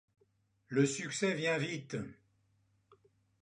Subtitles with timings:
[0.69, 1.95] Le succès vient vite.